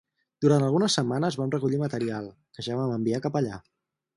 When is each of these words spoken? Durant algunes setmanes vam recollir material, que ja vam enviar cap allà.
Durant 0.45 0.63
algunes 0.67 0.95
setmanes 0.99 1.37
vam 1.41 1.53
recollir 1.55 1.81
material, 1.83 2.31
que 2.57 2.67
ja 2.69 2.81
vam 2.81 2.99
enviar 2.99 3.25
cap 3.27 3.39
allà. 3.43 3.61